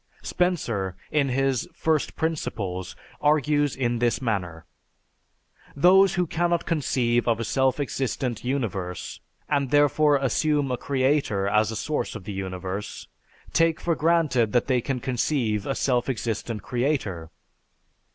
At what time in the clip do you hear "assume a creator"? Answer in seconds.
10.17-11.47